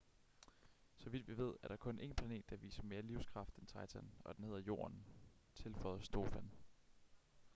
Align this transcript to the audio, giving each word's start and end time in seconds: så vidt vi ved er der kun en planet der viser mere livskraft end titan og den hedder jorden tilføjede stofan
så 0.97 1.09
vidt 1.09 1.27
vi 1.27 1.37
ved 1.37 1.53
er 1.63 1.67
der 1.67 1.75
kun 1.75 1.99
en 1.99 2.15
planet 2.15 2.49
der 2.49 2.55
viser 2.57 2.83
mere 2.83 3.01
livskraft 3.01 3.55
end 3.55 3.67
titan 3.67 4.11
og 4.25 4.35
den 4.37 4.43
hedder 4.45 4.59
jorden 4.61 5.05
tilføjede 5.55 6.03
stofan 6.05 6.51